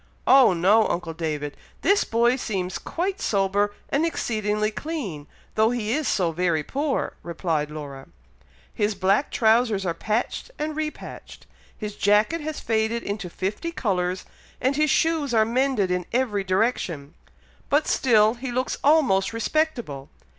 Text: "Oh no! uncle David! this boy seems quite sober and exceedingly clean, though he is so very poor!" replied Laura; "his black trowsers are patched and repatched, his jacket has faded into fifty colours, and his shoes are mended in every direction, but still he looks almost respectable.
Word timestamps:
"Oh 0.25 0.53
no! 0.53 0.87
uncle 0.87 1.13
David! 1.13 1.55
this 1.83 2.03
boy 2.05 2.35
seems 2.35 2.79
quite 2.79 3.21
sober 3.21 3.71
and 3.89 4.03
exceedingly 4.03 4.71
clean, 4.71 5.27
though 5.53 5.69
he 5.69 5.91
is 5.93 6.07
so 6.07 6.31
very 6.31 6.63
poor!" 6.63 7.13
replied 7.21 7.69
Laura; 7.69 8.07
"his 8.73 8.95
black 8.95 9.29
trowsers 9.29 9.85
are 9.85 9.93
patched 9.93 10.49
and 10.57 10.75
repatched, 10.75 11.45
his 11.77 11.93
jacket 11.95 12.41
has 12.41 12.59
faded 12.59 13.03
into 13.03 13.29
fifty 13.29 13.71
colours, 13.71 14.25
and 14.59 14.75
his 14.75 14.89
shoes 14.89 15.35
are 15.35 15.45
mended 15.45 15.91
in 15.91 16.07
every 16.11 16.43
direction, 16.43 17.13
but 17.69 17.85
still 17.87 18.33
he 18.33 18.51
looks 18.51 18.79
almost 18.83 19.33
respectable. 19.33 20.09